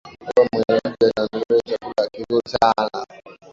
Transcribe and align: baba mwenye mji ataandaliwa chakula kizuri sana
baba 0.25 0.49
mwenye 0.53 0.81
mji 0.85 1.05
ataandaliwa 1.09 1.61
chakula 1.65 2.09
kizuri 2.09 2.49
sana 2.61 3.05